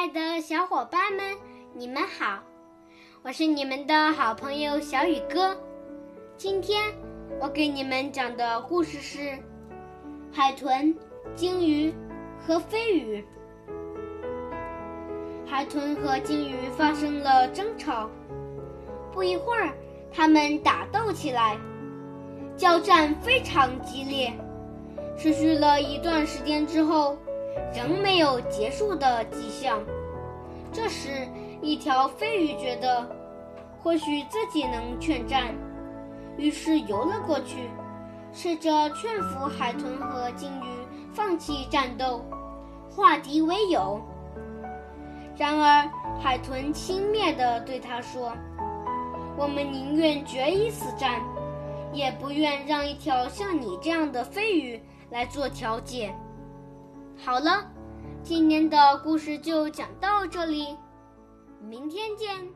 [0.00, 1.36] 爱的小伙伴们，
[1.74, 2.42] 你们好，
[3.22, 5.54] 我是你们的好朋友小雨哥。
[6.38, 6.90] 今天
[7.38, 9.38] 我给你们讲的故事是
[10.32, 10.96] 海豚、
[11.34, 11.92] 鲸鱼
[12.38, 13.22] 和飞鱼。
[15.44, 18.08] 海豚和鲸鱼发生了争吵，
[19.12, 19.74] 不一会儿，
[20.10, 21.58] 他们打斗起来，
[22.56, 24.32] 交战非常激烈，
[25.18, 27.18] 持续了一段时间之后。
[27.74, 29.80] 仍没有结束的迹象。
[30.72, 31.26] 这时，
[31.60, 33.04] 一条飞鱼觉得
[33.82, 35.54] 或许自己能劝战，
[36.36, 37.68] 于是游了过去，
[38.32, 42.24] 试着劝服海豚和鲸鱼放弃战斗，
[42.88, 44.00] 化敌为友。
[45.36, 48.32] 然而，海豚轻蔑地对他说
[49.36, 51.20] ：“我们宁愿决一死战，
[51.92, 54.80] 也不愿让一条像你这样的飞鱼
[55.10, 56.14] 来做调解。”
[57.22, 57.70] 好了，
[58.22, 60.74] 今天的故事就讲到这里，
[61.60, 62.48] 明天见。